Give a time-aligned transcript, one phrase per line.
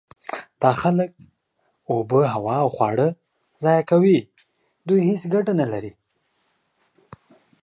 [0.61, 1.09] دا خلک
[1.89, 3.07] اوبه، هوا او خواړه
[3.63, 4.17] ضایع کوي.
[4.87, 5.91] دوی هیڅ ګټه نلري.